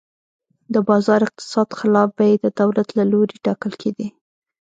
د 0.73 0.75
بازار 0.89 1.19
اقتصاد 1.27 1.69
خلاف 1.79 2.09
بیې 2.19 2.33
د 2.43 2.45
دولت 2.59 2.87
له 2.97 3.03
لوري 3.11 3.37
ټاکل 3.45 3.71
کېدې. 3.81 4.07